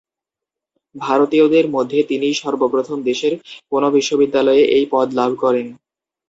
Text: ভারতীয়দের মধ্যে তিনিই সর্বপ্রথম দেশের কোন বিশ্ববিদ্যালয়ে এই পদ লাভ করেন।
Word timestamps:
ভারতীয়দের 0.95 1.65
মধ্যে 1.75 1.99
তিনিই 2.09 2.35
সর্বপ্রথম 2.43 2.97
দেশের 3.09 3.33
কোন 3.71 3.83
বিশ্ববিদ্যালয়ে 3.95 4.63
এই 4.77 4.85
পদ 4.93 5.07
লাভ 5.19 5.31
করেন। 5.43 5.67